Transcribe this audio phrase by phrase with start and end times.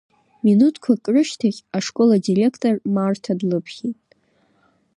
[0.43, 3.99] Минуҭқәак рышьҭахь, ашкол адиректор Марҭа длыԥхьеит.